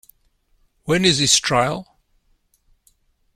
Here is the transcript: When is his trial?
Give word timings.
When 0.85 1.05
is 1.05 1.19
his 1.19 1.39
trial? 1.39 1.99